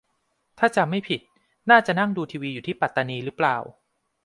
[0.59, 1.21] ถ้าจำไม่ผิด
[1.69, 3.57] น่าจะนั่งดูทีวีอยู่ที่ปัตตานีรึเปล่า?